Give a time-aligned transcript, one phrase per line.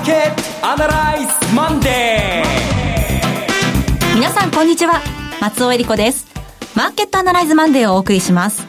[0.00, 4.14] マーケットアナライズマンデー。
[4.14, 5.02] 皆さんこんにちは。
[5.40, 6.26] 松尾英里子です。
[6.74, 8.66] マーケットアナライズマンデーをお送りします。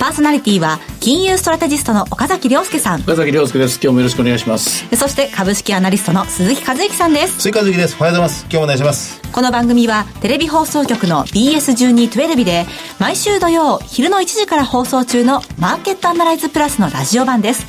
[0.00, 3.02] パーソナリティは金融ストラテジストの岡崎良介さん。
[3.02, 3.78] 岡崎良介です。
[3.80, 4.84] 今日もよろしくお願いします。
[4.96, 7.34] そして株式アナリストの鈴木一之さんです。
[7.38, 7.96] 鈴木一之です。
[8.00, 8.42] おはようございます。
[8.42, 9.20] 今日もお願いします。
[9.30, 12.66] この番組はテレビ放送局の BS1212 で
[12.98, 17.64] 毎週土曜昼の1時から放送中のマーケットアナライズプラスのラジオ版です。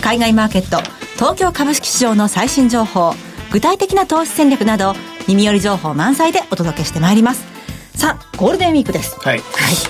[0.00, 0.78] 海外マーケット
[1.18, 3.12] 東京株式市場の最新情報
[3.50, 4.94] 具体的な投資戦略など
[5.26, 7.44] 耳寄り情報満載でお届けしてまいります
[7.98, 9.18] さあゴールデンウィークです。
[9.18, 9.38] はい。
[9.38, 9.42] はい、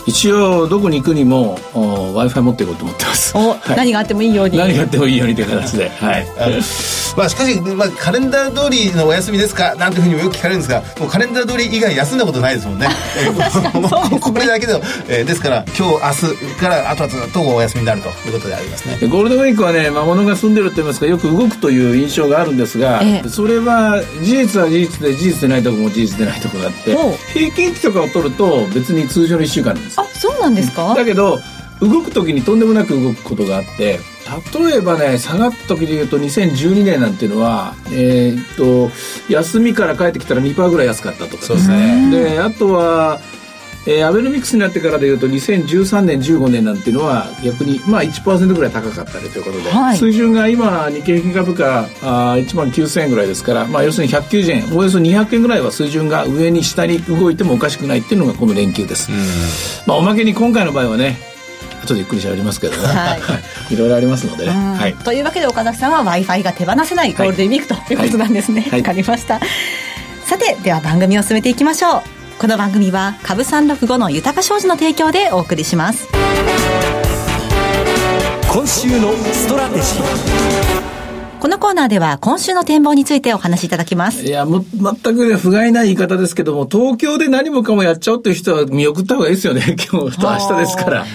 [0.07, 3.37] 一応どこに行くにも Wi-Fi 持っていこうと思ってます。
[3.37, 4.57] お、はい、何があってもいいように。
[4.57, 5.91] 何があってもいいようにという形で。
[5.91, 6.25] はい。
[7.19, 9.75] まあしかし、まあ、カレンダー通りのお休みですか？
[9.75, 12.89] なんていうふうにもよく聞かれるんですが、もうカレンダー通り以外休んだことないですもんね。
[13.19, 18.99] えー、これだけで、えー、ですから今日明日からあとはずっとお休みになるということでありますね。
[19.09, 26.97] ゴールデンウィークはね、魔物が住んでると言いますか、よく動くという印象があるんですが、ええ、それは事実は事実で事実でないところも事実でないところがあって、
[27.35, 30.95] 平均値とかを取ると別に通常の1週間なんですあそうなんですか？
[30.97, 31.41] だけど
[31.81, 34.01] 動く時にとんでもなく動くことがあって
[34.55, 38.91] 例えばね下がった時でいうと2012年なんていうのはえー、っと
[39.33, 42.11] 休みから帰ってきたら2%ぐらい安かったとかですね。
[42.11, 43.21] であとは
[43.87, 59.11] えー、アベノミクスになってからでいうと2013年15年なんていうのは逆にまあ1%ぐらい高かったりということで、はい、水準が今日経平均株価あ1万9000円ぐらいですから、まあ、要するに190円およそ200円ぐらいは水準が上に下に動いてもおかしくないっていうのがこの連休です、
[59.87, 61.17] まあ、おまけに今回の場合はね
[61.89, 63.21] とゆっくりしゃべりますけどね、はい、
[63.75, 69.41] いろいろありますのでね、はい、というわけで岡崎さんは w i f i が手放せないゴールデンウィークということなんですね、はい、かりました。
[70.25, 72.19] さてでは番組を進めていきましょう。
[72.39, 76.07] この番組は株三六五の豊商事の提供でお送りします。
[78.53, 80.89] 今週のストラテジー。
[81.41, 84.25] このコーナーでは今週の展望についてお話しいただきます。
[84.25, 89.77] いや、も全くね、不甲斐ない言い方ですけども、東京で何もかもやっちゃおうという人は見送った方がいいですよね。
[89.91, 91.07] 今日と明日ですから。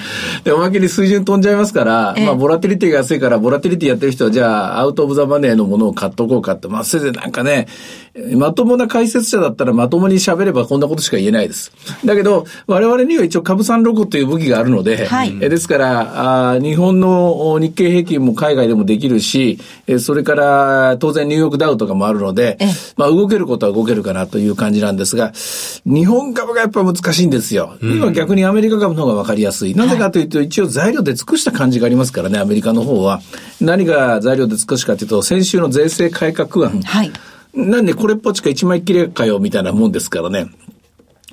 [0.43, 7.67] で、おまけに水準飛んじゃいますから、まあ、ボラティリティが安いから、ボラティリティやってる人は、じゃあ、アウトオブザマネーのものを買っとこうかって、まあ、せいぜいなんかね、
[8.35, 11.72] まともな解説者だったらまともに喋ればこんなことしか言えないです。
[12.06, 19.59] だけど、我々には一応株産ロゴという武器があるので、はい、えですからあ、日本の日経平均も海外でもできるし、
[20.00, 22.59] それから当然ニューヨークダウとかもあるので、
[22.97, 25.34] まあ動けることは動けるかなという感じなんですが、
[25.85, 27.78] 日本株がやっぱ難しいんですよ。
[27.81, 29.74] うん、今逆にアメリカ株の方が分かりやすい。
[29.74, 33.22] なぜかというと、一応材料で尽くした感じがありますからね、アメリカの方は。
[33.59, 36.80] 何が材料で尽くしかというと、先週の税制改革案。
[36.84, 37.12] はい
[37.53, 40.47] なんでこれっぽっちか一枚切れかよみたいなもんですからね。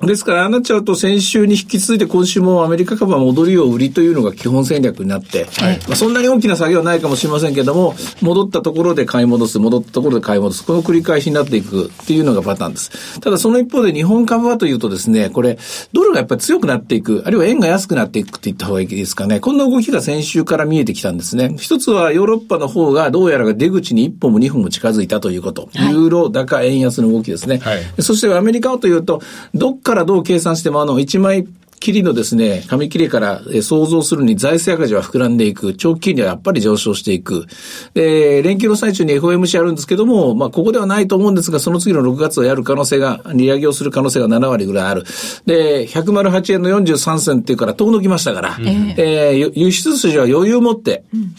[0.05, 13.19] ですから、ああなっちゃうと、先週に引き続いて今週もアメリカ株は戻りを売りというのが基本戦略になって、はい、まあ、そんなに大きな作業はないかもしれませんけども、戻ったところで買い戻す、戻ったところで買い戻す、この繰り返しになっていくっていうのがパターンです。
[13.19, 15.57] ただ、その一方で日本株はというとですね、これ、
[15.93, 19.39] ドルがやっぱり強くなっていく、あるいは円が安くなっていくって言った方がいいですかね。
[19.39, 21.55] こんな動きが先週から見えてきたんですね。
[21.57, 25.69] 一つはヨーロッパの方がどうやらが出口に一歩も二歩も近づいたということ。
[25.73, 27.59] ユーロ高円安の動きですね。
[27.59, 29.21] はい、そしてアメリカはというと、
[29.53, 31.47] どっからどう計算してもあの、一枚
[31.81, 37.47] きりのですね、紙切れから想像するに財政赤字は膨らんでいく、長期金利はやっぱり上昇していく。
[37.95, 45.03] で、連休の最中に FOMC あるんですけども、まあ、ここではないと思うんですが、その次の6月はやる可能性が、利上げをする可能性が7割ぐらいある。
[45.47, 51.35] で、108円の43銭っていうから遠のきましたから、うん、えー、輸出筋は余裕を持って、うん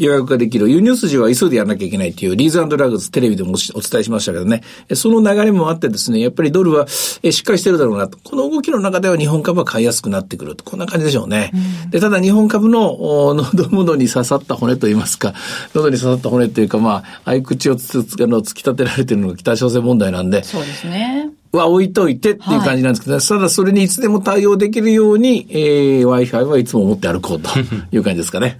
[0.00, 0.70] 予約ができる。
[0.70, 4.62] 輸入筋は急いでやらなきゃいけないっていう、リーズラグズテレビでもお伝えしましたけどね。
[4.94, 8.18] その流れもあってですね、やっぱりドルはしっかりしてるだろうなと。
[8.24, 10.64] この動きの中では日本株は買いやすくなってくると。
[10.64, 11.52] こんな感じでしょうね。
[11.84, 15.34] うん、で、ただ日本株の喉元に刺さった骨といいますか、
[15.74, 20.42] 喉に刺さった骨というか、まあ、合口をつつあの突き立てられてるのが北朝鮮問題なんで。
[20.44, 21.30] そうですね。
[21.52, 27.50] は置いといてっていう感じなんですけど、はい、ただそれにいつでも対応できるように、えー、Wi-Fi はいつも持って歩こうと
[27.90, 28.58] いう感じですかね。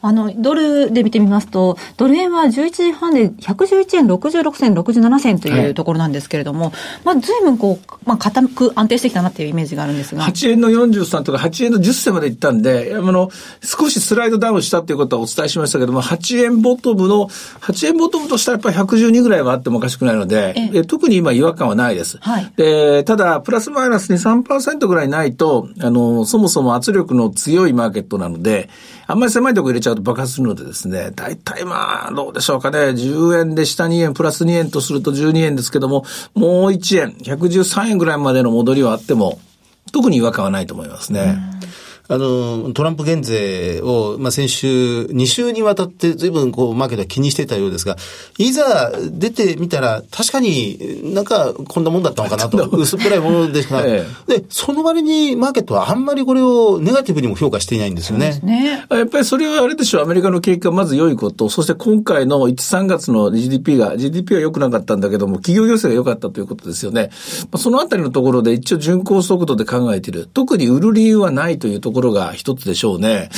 [0.00, 6.72] あの、ドルで見てみますと、ドル円は11時半で111円66銭、67銭というところなんですけれども、はい、
[7.04, 10.22] まあ、随分こう、まあ、固く安定してきたなっていうイメージがあるんですが。
[10.22, 13.30] 8円の43とか8円の10銭までいったんで、あの、
[13.62, 22.18] 少しスライドダウンしたっていうことはお伝えしましたけども、8円ボトムの、8円ボトムとしたらやっぱり112ぐらいはあってもおかしくないので、え特に今違和感はないです。
[22.20, 28.68] はい、で、ただ、プラスマイナスに3%ぐらいないと、あの、そもそも圧力の強いマーケットなので、
[29.10, 39.40] あんまり狭いとこ入れちゃうと爆発するのでですね、大体まあ、どうでしょうかね、10円で下2円、プラス2円とすると12円ですけども、もう1円、113円ぐらいまでの戻りはあっても、
[39.92, 41.38] 特に違和感はないと思いますね。
[42.10, 47.96] あの、トランプ減税を、まあ、先週、2週にわたって随分こう、マーケットは気にしてたようですが、
[48.38, 58.40] いざ出てみたら、確かになんかこんなもんだったのかなと、 薄っぺらいものでしか、 ええ、で、その割にマーケットはあんまりこれをネガティブにも評価していないんですよね。
[58.42, 58.86] ね。
[58.88, 67.10] やっぱりそれはあれでしょう、アメリカの景気がまず良いこと、そして今回の1、3月の GDP が、GDP は良くなかったんだけども、企業業績が良かったということですよね。
[67.52, 70.26] まあ、そのあたりのところで一応巡航速度で考えている。
[70.32, 73.30] 特に売る理由はないというところが一つでしょうね。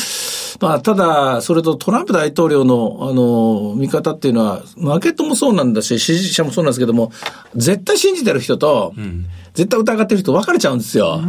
[0.61, 7.12] まあ、ただ、それとトランプ大統領の、あの、見方っていうのは、マーケットもそうなんだし、支持者もそうなんですけども、
[7.57, 11.21] 絶対信じてる人と、うん絶対疑ってる人分かれちゃうんですよ。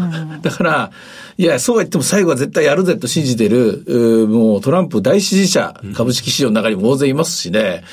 [0.42, 0.92] だから、
[1.38, 3.84] いや、そうは言っても最後は絶対やるぜと信じてる、
[4.30, 7.84] もうトランプ大支持者、株式市場の中にも大勢いますしね。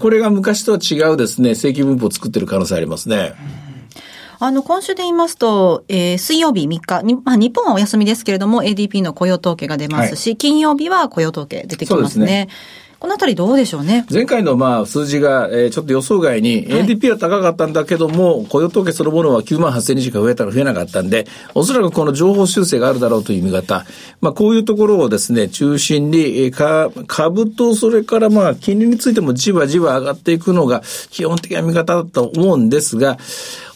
[0.00, 3.34] これが昔とは違うですね、正規分布を作ってる可能性ありますね。
[4.40, 12.48] あの、今週で言いますと、えー、水曜日3日に、まあ、日本はお休みですけれども、ADP の雇用統計が出ますし、はい、金曜日は雇用統計出てきますね。
[13.00, 14.04] このあたりどうでしょうね。
[14.10, 23.86] 前回のまあ数字が、えー、ちょっと予想外に、はい、ADP は高かったんだけども、雇用統計そのものは9万8000人しか増えたら増えなかったんで、おそらくこの情報修正があるだろうという見方。
[24.20, 33.16] まあこういうところをですね、中心に、えー、か株とそれからまあ金利についてもじわじわ上がっていくのが基本的な見方だと思うんですが、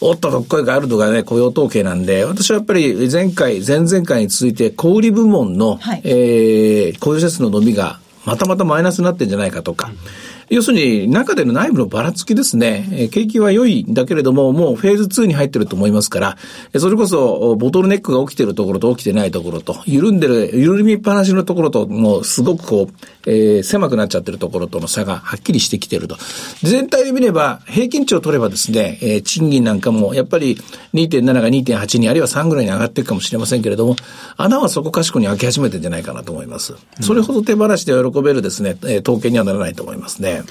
[0.01, 9.91] おっとどっこいがあるのがね、雇用統計なんで、私はやっぱり前回、前々回に続いて小売部門の、はい、えー、雇用者数の伸びがまたまたマイナスになってんじゃないかとか、
[10.53, 13.09] 要するに中での内部のばらつきですね。
[13.11, 16.37] 景気は良いんだけれども、もうフェーズ2に入ってると思いますから、
[16.79, 22.93] それこそボトルネックが起きてるところと起きてないところと、緩んでる、緩みっぱなしのところと、もうすごくこう、
[23.25, 26.17] えー、狭くなっちゃってるところとの差がはっきりしてきてると。
[26.61, 30.59] 全体で見れば、平均値を取ればですね、えー、賃金なんかもやっぱり
[30.93, 33.95] 2.7が2.8に、あるいは3ぐらいに上がっていくかもしれませんけれども、
[34.37, 36.75] 穴はそこかしこに開き始めてんじゃないかなと思います。
[37.01, 40.42] それほど手放しで喜べるですね、えー、統計にはならないと思いますね。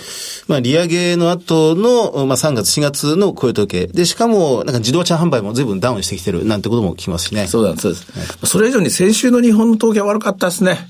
[0.49, 3.87] まあ、利上げの後の、まあ、3月、4月の雇用統計。
[3.87, 7.47] で、しかも、なんか自動車販売も随分ダウンしてきてるなんてことも聞きますしね。
[7.47, 7.89] そうです。
[7.89, 7.97] はい、
[8.45, 10.89] それ以上に先週の日本の統計は悪かったですね。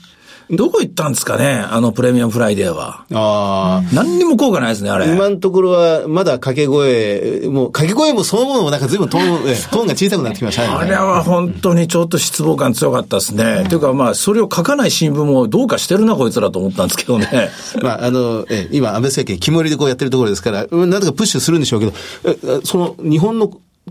[0.53, 3.07] どこ行ったんですかねあのプレミアムフライデーは。
[3.13, 3.95] ああ。
[3.95, 5.07] 何にも効果ないですね、あれ。
[5.11, 10.69] 今のところは、まだ掛け声、もう掛け声もそのものもなんか随分トーン、 トーンが小さくなってきましたね。
[10.69, 13.65] あれは本当にちょっと失望感強かったですね。
[13.71, 17.51] というかまあ、それを書かない新聞もどうかしてるな、こいつらと思ったんですけどね。
[17.83, 23.51] まあ、あの、え今、安倍政権、肝りでこうやってるところですから、なんとかプッシュするんでしょうけど、その、日本の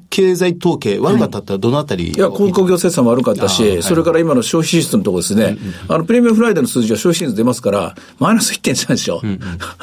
[0.09, 9.19] 経済統計悪かったってどのあたり、い、や、鉱工業生産も悪かったし、はい、それから今の消費支出のところですね、うんうん、あの、プレミアムフライデーの数字は消費支出出ますから、マイナス1.3でしょ。
[9.21, 9.39] うん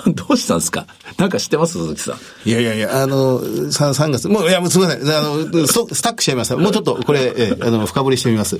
[0.06, 0.86] うん、 どうしたんですか？
[1.18, 1.74] なんか知ってます？
[1.74, 2.48] 鈴木さん。
[2.48, 5.08] いやいやいや、あの、3, 3月、もう、いや、もうすみません。
[5.08, 6.56] あの、ススタックしちゃいました。
[6.56, 8.58] もうちょっと、これ、えー、あの、深掘りしてみます。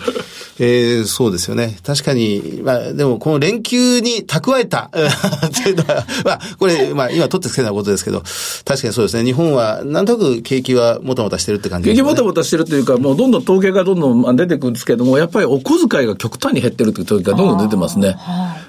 [0.59, 1.79] えー、そうですよね。
[1.83, 4.91] 確かに、まあ、でも、この連休に蓄えた、
[5.47, 8.23] っていうのは、まあ、これ、まあ、今取ってつけたことですけど、
[8.65, 9.25] 確かにそうですね。
[9.25, 11.97] 日本は、なんとなく景気はもたもたしてるって感じね。
[12.15, 18.17] タバタしてるというか、もうどんどん統計がどんどん出てくるんですけども、やっぱりお小遣いが極端に減ってるという時がどんどん出てますね。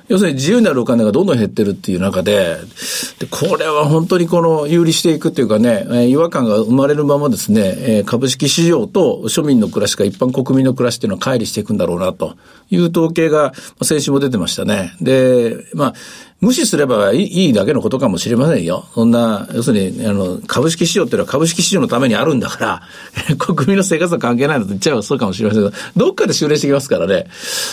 [0.08, 2.58] 要するに自由になるお金がどんどん減ってるっていう中で、
[3.20, 12.36] でこれは本当にこの有利していくっていうかね、違和感が生まれるままですね、株式市場と庶民の暮らしか一般国民の暮らしっていうのは乖離していくんだろうなと
[12.70, 14.94] いう統計が先週も出てましたね。
[15.02, 15.94] で、まあ、
[16.42, 18.86] 無視すればいいだけのことかもしれませんよ。
[18.94, 22.82] そんな、要するに、あの、株式市場っていうのは株式市場のためにあるんだか
[23.28, 27.28] ら、 国民の生活は関係ないのと言っちゃえばそうかもしれませんけど、どっかで修練してきますからね。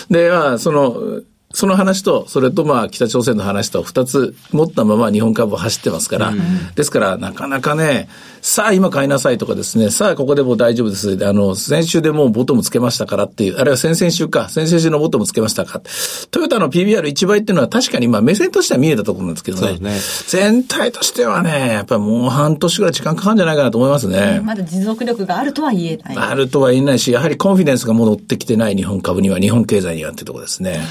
[0.09, 1.21] で、まあ、その、
[1.57, 8.09] その話と、それとまあ北朝鮮の話と二つ持ったまま日本株は走ってますから、うん、ですからなかなかね、
[8.43, 11.17] さあ今買いなさいとかですね、さあここでもう大丈夫です。
[11.25, 15.81] あの、先週でもうボトムつけましたからっていう、あるいは先々週か、先々週のボトムつけましたか。
[16.29, 19.79] トヨタの PBR1 倍っていうのは確かにまあ目線としては見えたところなんですけどね。
[19.79, 19.97] ね
[20.27, 24.43] 全体としてはね、やっぱりもう半年ぐらい時間かかるんじゃないかなと思いますね。
[24.45, 26.17] まだ持続力があるとは言えない。
[26.17, 30.81] あるとは言えないし、やはりコンフィデンスが戻ってきてない日本株には、日本経済にはってところですね。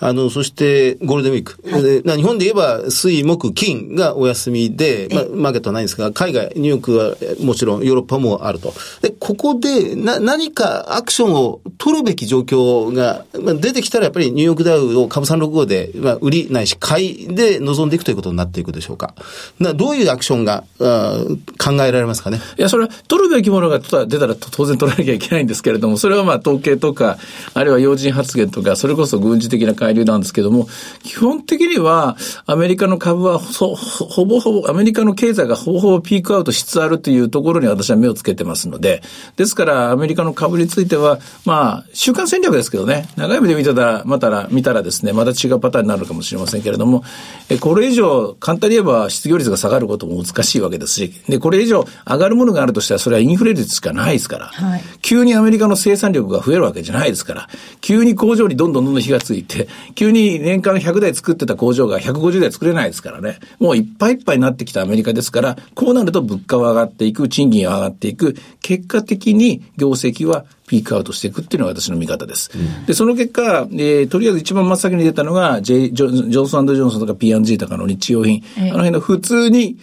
[0.00, 1.56] あの、そしてゴールデンウィーク。
[1.70, 1.78] は
[2.14, 8.74] い、日本で言えば水、木、金がお休みで、まあ、マーケットはないんですが、海外、ニューヨークはもちろんヨーロッパもあると。
[9.02, 19.14] で、ここでな何かアクションを取るべき状況が、まあ、出てきたらやっぱりニューヨークダウを株365で、まあ、売りないし買いで臨んでいくということになっていくでしょうか。
[19.58, 21.24] などういうアクションがあ
[21.58, 22.40] 考えられますかね？
[22.58, 27.18] いや、それは取るべきものが出たら当然取らなきゃいけないんですけれども、それはまあ統計とか、
[27.54, 30.66] あるいは要人発言とか、それこそ軍事的な介入なんですけども、
[31.02, 39.02] 基本的にはアメリカの株はほほぼほぼ、アメリカの経済がほぼほぼピークアウトしつつあるというところに私は目をつけてますので、
[39.36, 47.04] ですからアメリカの株については、まあ、週間戦略ですけどね、長い目で見たら、また見たらですね、また違うパターンになるかもしれませんけれども、
[47.48, 57.48] えこれ以上、簡単に言えば失業率が下がることも難しいわけですし、で、これ以上上がるものがあるとしたら、それはインフレ率しかないですから、はい、急にアメリカの生産力が増えるわけじゃないですから、
[57.80, 72.50] 急に工場にどんどんどんどん火がついて、急に年間100台作ってた工場が150台作れないですからね、もういっぱいいっぱいになってきたアメリカですから、こうなると物価は上がっていく、賃金は上がっていく、結果的に業績はピークアウトしていくっていうのが私の見方です。
[72.54, 79.78] うん、で、その結果、えー、とりあえず一番真っ先に出たのが、J、ジョジョンソンジョンソンとか P&G とかの日用品、えー、あの辺の普通に、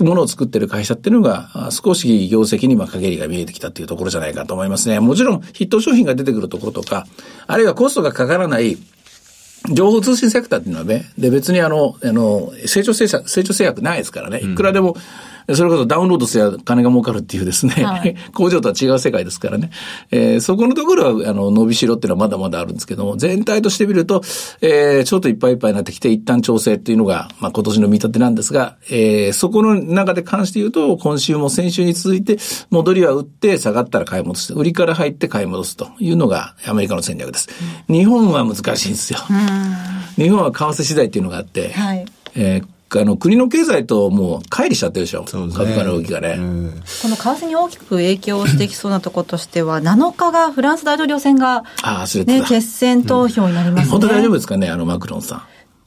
[0.00, 5.00] ものを作ってる会社っていうのが、少し業績にまあ陰りが見えてきたっていうところじゃないかと思いますね。
[5.00, 7.06] もちろんヒット商品が出てくるところとか、
[7.46, 8.78] あるいはコストがかからない
[9.70, 15.00] 情報通信セクターっていうのはね、で別にあの、あの、成長成成長制約ないですからね、いくらでも、うん
[15.48, 19.70] それこそダウンロードすれば金が儲かるっていうですね、はい、 工場とは違う世界ですからね。
[20.10, 24.22] えー、そこのところは、あの、伸びしろっていうのはまだまだあるんですけども、全体として見ると、
[24.60, 32.38] えー、ちょっといっぱいいっぱいになってきて、一旦調整っていうのが、まあ今年の見立てなんですが、えー、そこの中で関して言うと、今週も先週に続いて、
[32.70, 34.54] 戻りは売って下がったら買い戻す。
[34.54, 37.48] 売りから入って買い戻すというのがアメリカの戦略です。
[37.88, 39.18] うん、日本は難しいんですよ。
[40.16, 45.26] 日本は為替次第っていうのがあって、はい、えーあの、国の経済ともう乖離しちゃってるでしょ。
[45.26, 46.36] そうですね、株価の動きがね。
[46.36, 51.64] この為替に大きく影響してきそうなところとしては、7日がフランス大統領選が、
[52.26, 55.42] ね、決選投票になりますね、うん、本当大丈夫ですかね、あの、マクロンさん。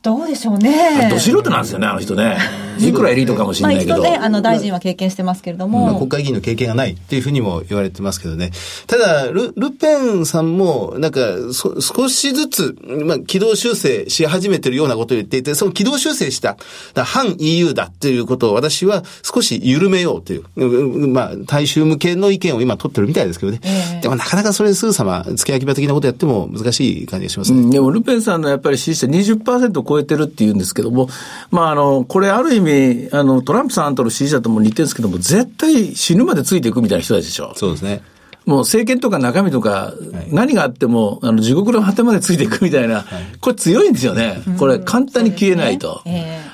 [0.05, 1.09] どうでしょうね。
[1.09, 2.37] ど素人なんですよね、あの人ね。
[2.77, 3.89] いくらエリートかもしれないけど。
[3.89, 5.85] まあ、一度ね、あの、大臣は経験してますけれども。
[5.85, 8.51] まあ、国会議員の経験がないっていうふうにも言われてますけどね。
[8.85, 11.21] ただ、ル、ルペンさんも、なんか、
[11.53, 16.57] そ、少しずつ、まあ、軌道修正し始めてるようなことを言っていて、その軌道修正した、
[16.95, 23.59] 反 EU だっていうことを私は少し緩めようという、まあ、大衆向けの意見を今取ってるみたいですけどね。
[23.63, 27.59] えー、でもなかなかそれすぐさま、付け焼き場的なことやっても難しい感じがしますね。
[27.59, 31.07] うん、でも、ルペンさんのやっぱり支持者20%超超えてるっていうんですけども、
[31.51, 37.53] まあ、あの、これある意味、あの、トランプさんとの支持者とも似てるんですけども、絶対死ぬまでついていくみたいな人たちでしょ。
[37.55, 38.01] そうですね。
[38.45, 39.93] もう政権とか中身とか、
[40.29, 43.03] 何があっても、あの、地獄の果てまでついていくみたいな、
[43.41, 44.37] これ強いんですよね。
[44.59, 46.03] これ簡単に消えないと。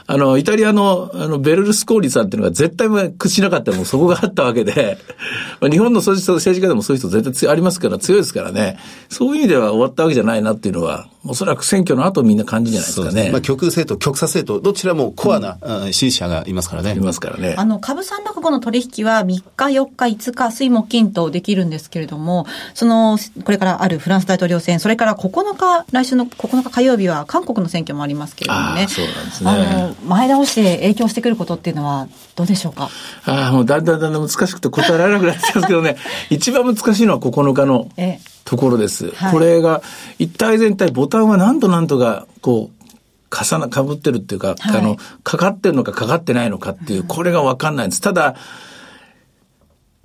[0.08, 4.98] あの、イタリアの、あの、ベルルスコーリさんっていうのが絶対屈しなかったもそこがあったわけで、
[5.70, 8.78] 日本の政治家でもそういう人絶対ありますから、強いですからね。
[9.10, 13.26] そういう意味では終わったわけじゃないなっていうのは、おそらく選挙の後みんな感じじゃないですかね。
[13.26, 16.94] ねまあ、極右政党、極左政党、どちらもコアな、うん、支持者がいますからね。
[16.94, 17.54] いますからね。
[17.58, 28.88] あの、株三落後の取引は3日、4日、5日、水木金とできるんですけれども、その、これからあるフランス大統領選、それから9日、来週の9日火曜日は韓国の選挙もありますけれどもね。
[28.88, 29.52] そうなんですね。
[29.52, 32.90] あの、前倒して影響してくることっていうのはどうでしょうか？
[33.26, 35.98] ああ、もうだんだんだんだん難しくて答えられなくなっちゃうんですけどね、
[36.32, 37.88] 一番難しいのは9日の。
[37.98, 39.12] ええところです。
[39.12, 39.82] はい、これが、
[40.20, 42.86] 一体全体、ボタンは何と何とか、こう、
[43.34, 48.02] 重な、被ってるっていうか、はい、あの、かかってるのかかかってないのかっていう、これがわかんないんです。
[48.02, 48.36] ただ、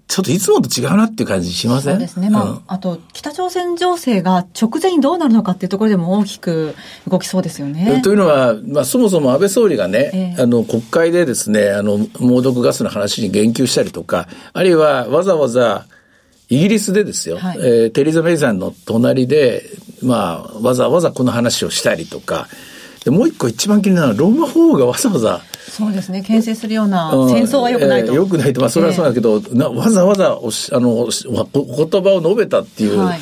[0.09, 1.95] ちょっといつもと違うなっていう感じしません？
[1.95, 2.31] そうですね。
[2.31, 6.77] まあ、うん、あと、北朝鮮情勢が直前にどうなるのかっていうところでも大きく
[7.09, 8.01] 動きそうですよね。
[8.05, 15.87] というのは、まあ、そもそも安倍総理がね、えー、あの、国会でですね、あの、猛毒ガスの話に言及したりとか、あるいはわざわざ、
[16.49, 19.65] イギリスでですよ、はい、えー、テレザ・メイさんの隣で、
[20.03, 22.47] まあ、わざわざこの話をしたりとか、
[23.05, 28.13] でもう一個一番気になるのは、ローマ法王がわざわざ、そうですね、牽制するような、戦争は良くないと。
[28.13, 33.21] えー、良くないと、まあ、それはそうだけど、えー、なわざわざおしあのお言葉を述べたっていう、はい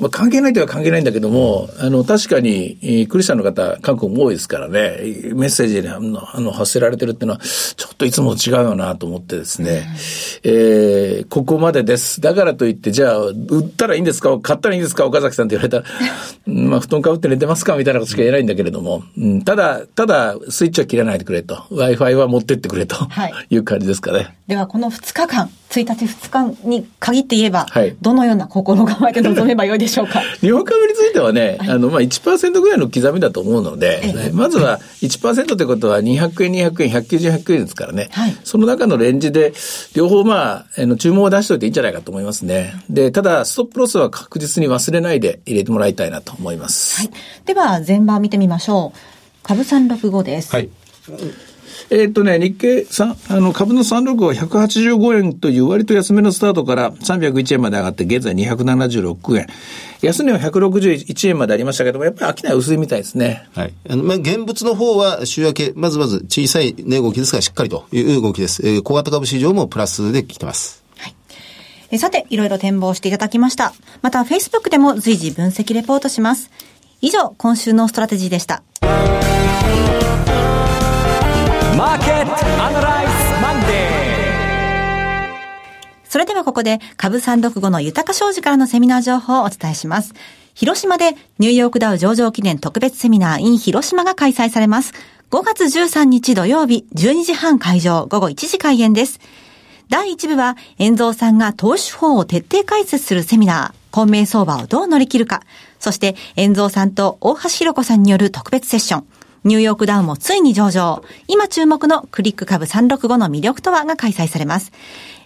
[0.00, 4.98] まあ、関係ないとは関係ないんだけども、あの、確かに、クリスチャンの方、韓国も多いですからね、
[5.34, 9.86] メッセージであのあの発せられてるっていうのは、ちょっといつも違うよなと思ってですね、
[10.42, 12.20] えー、ここまでです。
[12.20, 14.38] だからといって、じゃあ、売ったらいいんですか？
[14.40, 15.04] 買ったらいいんですか？
[15.06, 15.84] 岡崎さんって言われたら、
[16.46, 17.76] まあ、布団かぶって寝てますか？
[17.76, 21.56] みたいなことしか言えないんだけれども、うん、ただ、ただ、スイッチは切らないでくれと。
[21.70, 24.34] Wi-Fi は持ってってくれと、はい、いう感じですかね。
[24.46, 29.89] では、この2日間、1日2日に限って言えば、はい、どのような心構えで臨めばよいでしょうか？
[30.40, 39.52] 日本株についてはね、はい、あの、まあ、1%ぐらいの刻みだと思うので、えまずは1%ってことは200円、200円、190、100円ですからね、はい、その中のレンジで、
[39.94, 42.74] 両方まあ、あの注文を出しておいていいんじゃないかと思いますね。
[42.88, 47.00] で、ただ、ストップロスは確実に忘れないで入れてもらいたいなと思います。
[47.00, 47.10] はい、
[47.46, 48.98] では、前場見てみましょう。
[49.42, 50.54] 株365です。
[50.54, 50.68] はい。
[51.92, 59.46] えーっとね、日経さあの株の36は185円という割と安めのスタートから301円まで上がって、現在276円。
[60.00, 63.48] 安値は161円までありましたけども、やっぱり商い薄いみたいですね。
[63.54, 63.74] はい。
[63.88, 68.66] あの、まあ、現物の方は週明け、まずまず小さい値動きですが、しっかりという動きです。
[68.66, 70.80] えー小型株市場もプラスで来てます。
[71.92, 73.72] えさて、いろいろ展望していただきました。
[74.00, 76.50] また、Facebook でも随時分析レポートします。
[77.00, 78.62] 以上、今週のストラテジーでした。
[86.10, 90.12] それではここで、株365の豊か商事からのセミナー情報をお伝えします。
[90.54, 94.92] 広島でニューヨークダウ上場記念特別セミナー in 広島が開催されます。
[95.30, 99.20] 5月13日土曜日12時半会場午後1時開演です。
[99.88, 105.42] 第1部は、遠蔵さんが投資法を徹底解説するセミナー、混迷相場をどう乗り切るか。
[105.78, 109.04] そして、遠蔵さんと大橋弘子さんによる特別セッション。
[109.44, 111.04] ニューヨークダウンもついに上場。
[111.28, 114.72] 今注目のクリック株365の魅力とはが開催されます。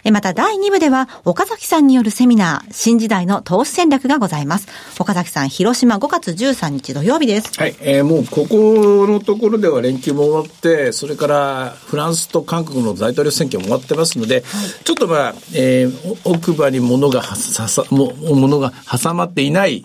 [0.06, 4.68] えまた第2部では、岡崎さんによるセミナー、新時代の投資戦略がございます。
[5.00, 7.58] 岡崎さん、広島5月13日土曜日です。
[7.58, 14.44] はい、えーもうここのところでは連休も終わって、それからフランスと韓国の大統領選挙も終わってますので、
[14.84, 19.84] ちょっとまあ、えーお奥歯に物がはささ、も物が挟まっていない、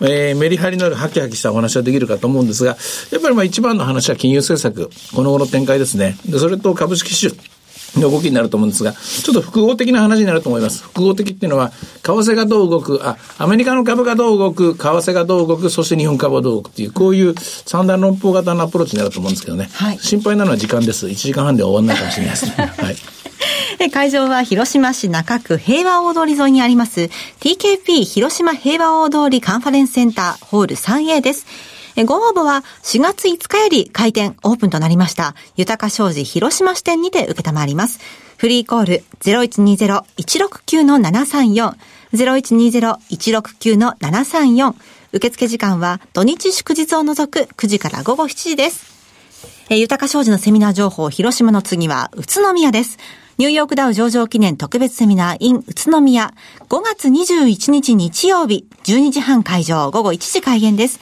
[0.00, 2.76] えーメリハリのあるハキハキしたお話はできるかと思うんですが、
[3.10, 6.16] やっぱりまあ一番の話は金融政策、この後の展開ですね。
[6.24, 7.34] で、それと株式市場。
[7.96, 10.82] の動きになると思うんですが、ちょっと複合的な話になると思います。
[10.82, 19.68] 複合的っていうのは、為替がどう動く、あ、アメリカの株がどう動く、為替がどう動く、そして日本株はどう動くっていう、こういう三段論法型のアプローチになると思うんですけどね。
[19.72, 21.06] はい心配なのは時間です。
[21.06, 22.72] 1時間半では終わらないかもしれないですね。
[22.76, 22.96] はい。
[23.78, 27.10] え会場は広島市中区平和大通り沿いにあります
[27.40, 31.46] TKP 広島平和大通りカンファレンスセンターホール 3A です。
[32.02, 38.00] ご応募は4月5日より開店オープンとなりました豊か商事広島支店にて受けたまります。
[38.36, 41.74] フリーコール0120-169-734
[42.12, 44.74] 0120-169-734
[45.12, 48.92] 受付時間は土日祝日を除く9時から午後7時です。
[49.70, 52.98] え豊か商事のセミナー情報、広島の次は宇都宮です。
[53.38, 56.34] ニューヨークダウ上場記念特別セミナー in 宇都宮。
[56.68, 61.00] 5月21日日曜日、12時半会場、午後1時開演です。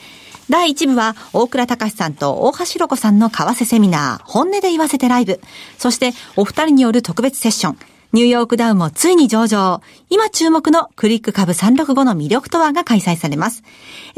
[0.49, 5.39] 第1部は、大倉隆さんと大橋弘子さんの為替セミナー、本音で言わせてライブ。
[5.77, 7.77] そして、お二人による特別セッション。
[8.13, 9.81] ニューヨークダウンもついに上場。
[10.09, 13.63] 今注目のクリック株365の魅力とはが開催されます。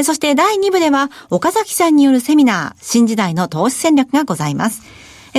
[0.03, 4.81] そして第2部では、岡崎さんによるセミナー、新時代の投資戦略がございます。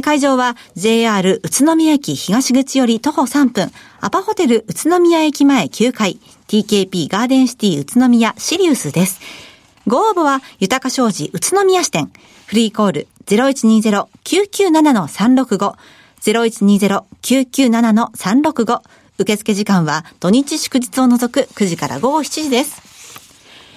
[0.03, 6.19] 会場は JR 宇都宮駅東口より徒歩3分、アパホテル宇都宮駅前9階、
[6.49, 9.21] TKP ガーデンシティ宇都宮シリウスです。
[9.87, 12.11] ご応募は、豊か商事宇都宮支店。
[12.47, 15.75] フリーコール0120-997-365。
[16.23, 18.81] 0120-997-365。
[19.19, 22.83] 受付時間は土日祝日を除く9時から午後7時です。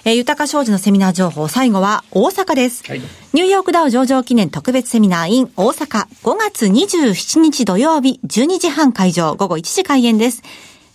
[0.06, 2.84] えー豊か商事のセミナー情報、最後は大阪です。
[2.88, 10.42] はいニューヨークダウ上場記念特別セミナー in 大阪5月27日土曜日12時半会場午後1時開演です。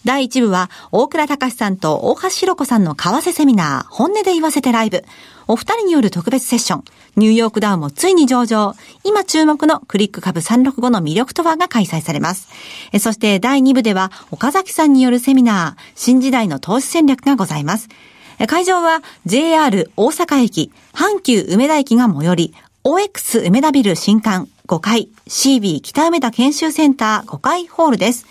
[0.04, 5.04] 第1部は大倉隆さんと大橋弘子さんの為替セミナー本音で言わせてライブ。
[5.46, 6.84] お二人による特別セッション。
[7.16, 8.74] ニューヨークダウンもついに上場。
[9.02, 12.48] 今注目のクリック株365の魅力とはが開催されます。
[12.98, 17.88] そして第2部では岡崎さんによるセミナー新時代の投資戦略がございます。
[18.46, 28.26] 会場は JR 大阪駅、阪急梅田駅が最寄り、OX 梅田ビル新館5階、CB 北梅田研修センター5階ホールです。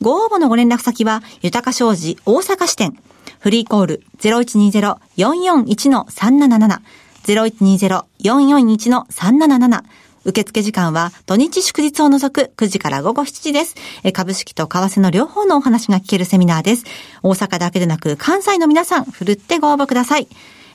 [0.00, 2.98] ご応募のご連絡先は、豊か商事大阪支店。
[3.40, 6.80] フリーコール0120-441-377。
[7.24, 9.82] 0120-441-377。
[10.24, 13.76] 受付時間は土日祝日を除く9時から午後7時です。
[14.12, 16.84] 株式と為替の両方のお話が聞けるセミナーです。
[17.22, 20.26] 大阪だけでなく関西の皆さん、ふるってご応募ください。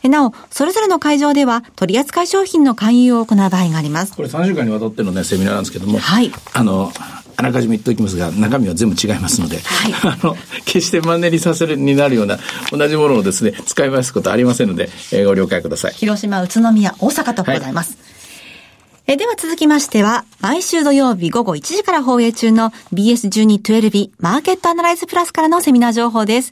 [0.04, 4.14] えなお、それぞれの会場では取扱い商品の勧誘を行う場合があります。
[4.16, 6.92] これ3週間にわたってのね、セミナーなんですけども、はいあの、
[7.38, 10.36] あらかじめ言っておきますが、中身は全部違いますので、はい あの、
[10.66, 12.40] 決してマンネリさせるになるような
[12.72, 15.94] 同じものをですね、使い回すことはありませんので、えーご了解ください。
[15.94, 17.98] 広島、宇都宮、大阪とございます。
[19.08, 26.52] えでは続きましては、毎週土曜日午後1時から放映中の BS1212 マーケットアナライズプラスからのセミナー情報です。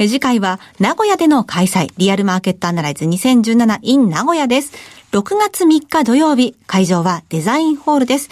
[0.00, 4.72] え次回は名古屋での開催、リアルマーケットアナライズ 2017in 名古屋です。
[5.10, 8.28] 6月3日土曜日、会場はデザインホールです。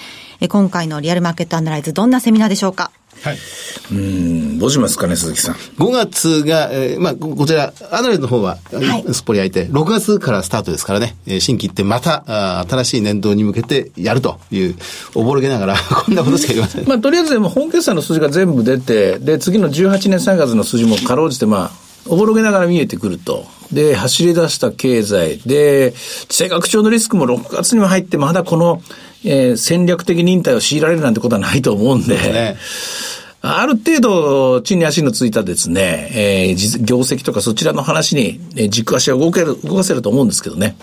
[0.48, 2.92] 今回のリアルマーケットアナライズどんなセミナーでしょうか？
[3.22, 3.38] はい。
[3.92, 5.54] うん、どうしますかね、鈴木さん。
[5.54, 14.76] 5月が、えー、まあ、こちら、アナレズの方は、はい、すっぽり開いて、6月からスタートですからね、えー、新規ってまたあ、新しい年度に向けてやるという、
[15.14, 16.88] おぼろげながら、 こんなことしか言いません。
[16.88, 23.44] まあ、とりあえずでも本決算の数字が全部出て、で、次の18年3月の数字もかろうじて、まあ、おぼろげながら見えてくると。
[23.72, 25.38] で、走り出した経済。
[25.44, 25.92] で、
[26.28, 28.80] 地政学長のリスクも6月には入って、まだこの、
[29.26, 32.56] えー、戦略的忍耐を強いられるなんてことはないと思うんで、ね、
[33.42, 40.76] ある程度、地に足のついたですね、えー、業績とかそちらの話に、え軸足を動ける、動かせると思うんですけどね。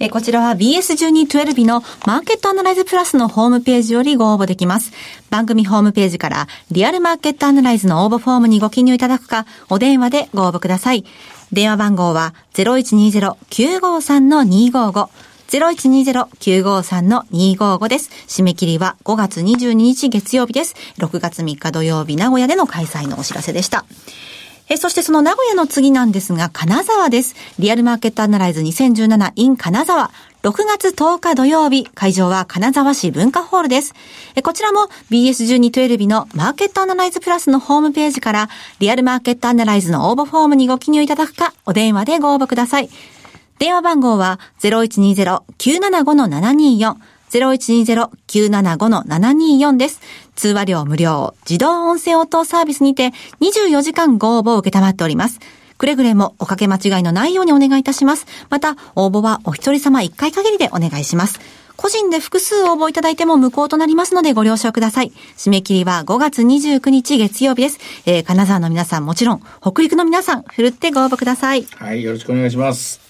[0.00, 4.90] えこちらは BS1212 のマーケットアナライズプラスのホームページよりご応募できます。
[5.30, 11.04] 番組ホームページからリアルマーケットアナライズの応募フォームにご記入いただくか、お電話でご応募ください。
[11.52, 15.08] 電話番号は0120-953-255
[15.54, 18.10] 0120-953-255です。
[18.26, 20.74] 締め切りは5月22日月曜日です。
[20.98, 23.84] 6月3日土曜日名古屋での開催のお知らせでした。
[24.68, 27.34] えそしてその名古屋の次なんですが、金沢です。
[27.58, 30.10] リアルマーケットアナライズ 2017in 金沢。
[30.42, 33.94] 6月10日土曜日、会場は金沢市文化ホールです。
[34.42, 38.48] こちらも BS1212 のマーケットアナライズプラスのホームページから、
[38.80, 42.88] リアルマーケットアナライズの応募フォームにご記入いただくか、お電話でご応募ください。
[43.58, 46.96] 電話番号は0120-975-724
[47.30, 50.00] 0120-975-724です。
[50.36, 53.08] 通話料無料、自動音声応答サービスにて
[53.40, 55.40] 24時間ご応募を受けたまっております。
[55.76, 58.26] くれぐれもおかけ間違いのないようにお願いいたします。
[58.50, 61.40] また、応募はお一人様一回限りでお願いします。
[61.76, 65.12] 個人で複数応募いただいても無効となりますのでご了承ください。
[65.36, 67.78] 締め切りは5月29日月曜日です。
[68.06, 71.66] えー、金沢の皆さんもちろん、北陸の皆さん、ふるってご応募ください。
[71.76, 73.00] はい、よろしくお願いします。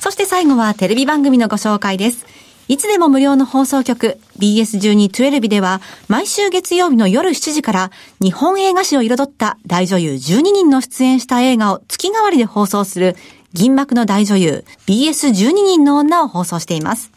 [0.00, 2.26] そして最後はテレビ番組のご紹介です。
[2.68, 13.16] いつでも無料の放送局 BS1212 では毎週月曜日の夜7時から日本映画史を彩った大女優12人の出演した映画を月替わりで放送する
[13.54, 17.10] 銀幕の大女優 BS12 人の女を放送しています。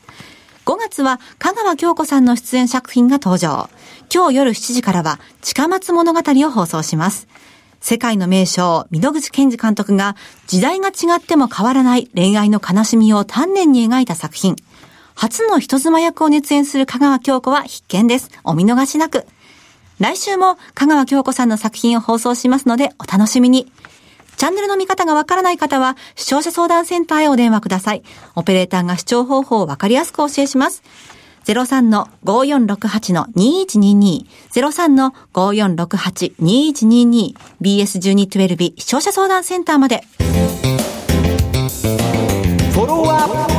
[0.65, 3.69] 5月は香川京子さんの出演作品が登場。
[4.13, 7.27] 今日夜7時からは近松物語を放送します。
[7.79, 14.55] 世界の名将、溝口健二監督が時代が違っても変わらない恋愛の悲しみを丹念に描いた作品。
[15.15, 18.29] 初の人妻役を熱演する香川京子は必見です。
[18.43, 19.25] お見逃しなく。
[19.99, 23.71] 来週も香川京子さんの作品を放送しますのでお楽しみに。
[24.37, 28.03] チャンネルの見方がわからない方は視聴者相談センターへお電話ください。
[28.35, 30.83] オペレーターが視聴方法をわかりやすくお教えします。
[31.45, 40.03] 03-5468-2122 03-5468-2122 BS1212 視聴者相談センターまで。
[42.73, 43.50] フォロー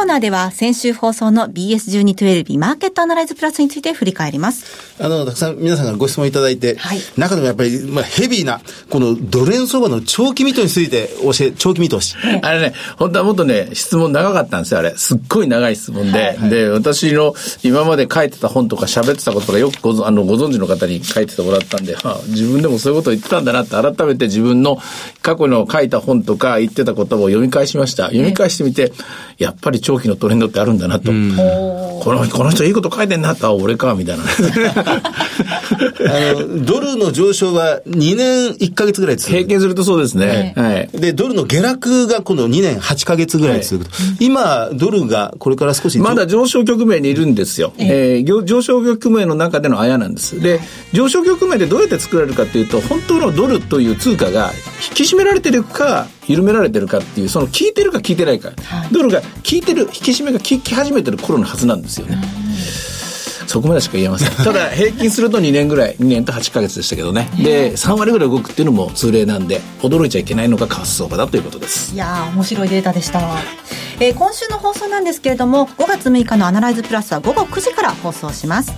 [0.00, 4.94] コーナーでは先週放送の BS1212 マーケットアナライズプラスについて振り返ります。
[4.98, 12.16] あの、たくさん皆さんがご質問いただいて、はい、中でもやっぱり、まあ、ヘビーな、このドル円相場の長期見通しについて教え、長期見通し。
[12.40, 14.94] あれね、本当はもっとね、質問長かったんですよ、あれ。
[14.96, 16.34] すっごい長い質問で。
[16.38, 24.78] はい、で、私の今まで書いてた本とか喋ってたこととかよくごあのご存知の方に書いててもらったんで、はあ、自分でもそういうことを言ってたんだなって改めて自分の
[25.20, 28.04] 過去の書いた本とか言ってたことを読み返しました。
[28.06, 28.92] 読み返してみて、
[29.36, 31.10] やっぱり長期のトレンドってあるんだなと。
[31.10, 31.12] こ
[32.14, 34.22] のこの人いいこと書いてんなと、俺か、みたいな。
[35.10, 39.36] あの、ドルの上昇は2年1か月ぐらい続く。
[39.36, 40.54] 平均するとそうですね。
[40.56, 41.00] はい。
[41.00, 43.96] で、ドルの下落が今度2年8か月ぐらい続くと。
[43.96, 45.98] はい、今、ドルがこれから少し。
[45.98, 47.72] まだ上昇局面にいるんですよ。
[47.78, 50.40] ええー、上昇局面の中でのあやなんです。
[50.40, 50.60] で、
[50.92, 54.52] 上昇局面でどうやって作られるかっていうと、本当のドルという通貨が
[54.88, 58.50] 引き締められてるか、緩められてるかっていう、その効いてるか効いてないか。
[58.62, 62.18] はい、ドルが効いてる、引き締めが効き始めてる頃のはずなんですよね。
[63.50, 64.30] そこまでしか言えません。
[64.44, 67.28] ただ、平均すると2年ぐらい、2年と8か月でしたけどね。
[67.42, 71.92] で、3割ぐらい動くっていうのも通例なんで、驚いちゃいけないのが為替相場だということです。
[71.92, 73.20] いや面白いデータでした。
[73.98, 78.72] えー、今週の放送なんですけれども、5月6日のアナライズプラスは午後9時から放送します。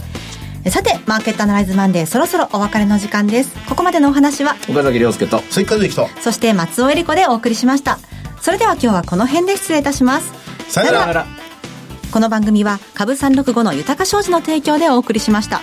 [0.70, 3.52] さて、マーケットアナライズマンデー、そろそろお別れの時間です。
[3.68, 7.98] ここまでのお話は、岡崎亮介と、関和之と、そして松尾恵里子でお送りしました。
[8.40, 10.32] それでは今日はこの辺で失礼いたします。
[10.68, 11.26] さよなら。
[12.12, 15.62] この番組は株365の豊か商事の提供でお送りしました。